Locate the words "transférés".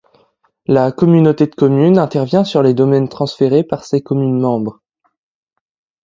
3.07-3.63